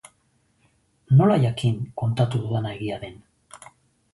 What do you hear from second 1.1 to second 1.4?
Nola